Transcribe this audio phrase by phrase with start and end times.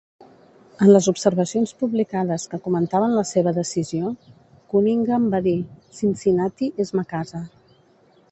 [0.83, 4.09] En les observacions publicades que comentaven la seva decisió,
[4.73, 5.55] Cunningham va dir:
[5.99, 7.43] "Cincinnati és ma casa".